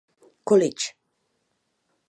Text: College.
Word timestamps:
College. 0.49 0.85